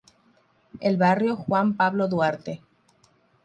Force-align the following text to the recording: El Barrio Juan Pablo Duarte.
El 0.79 0.97
Barrio 0.97 1.35
Juan 1.35 1.77
Pablo 1.77 2.07
Duarte. 2.07 2.63